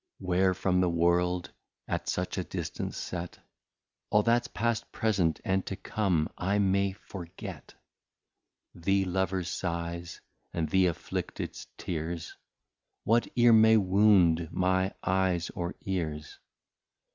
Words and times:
Where 0.17 0.55
from 0.55 0.81
the 0.81 0.89
World 0.89 1.51
at 1.87 2.09
such 2.09 2.39
a 2.39 2.43
distance 2.43 2.97
set, 2.97 3.37
All 4.09 4.23
that's 4.23 4.47
past, 4.47 4.91
present, 4.91 5.39
and 5.45 5.63
to 5.67 5.75
come 5.75 6.27
I 6.39 6.57
may 6.57 6.93
forget: 6.93 7.75
The 8.73 9.05
Lovers 9.05 9.47
Sighs, 9.49 10.19
and 10.53 10.67
the 10.69 10.87
Afflicteds 10.87 11.67
Tears, 11.77 12.35
What 13.03 13.27
e're 13.37 13.53
may 13.53 13.77
wound 13.77 14.49
my 14.51 14.95
Eyes 15.03 15.51
or 15.51 15.75
Ears. 15.85 16.39